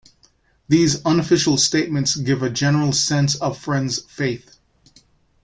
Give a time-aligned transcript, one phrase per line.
[0.67, 4.57] These unofficial statements give a general sense of Friends' faith.